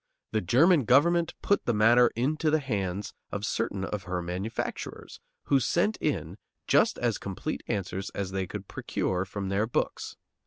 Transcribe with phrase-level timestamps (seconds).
[0.31, 5.59] The German government put the matter into the hands of certain of her manufacturers, who
[5.59, 10.15] sent in just as complete answers as they could procure from their books.